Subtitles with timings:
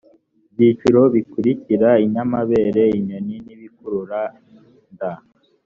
[0.53, 5.11] byiciro bikurikira inyamabere inyoni n ibikururanda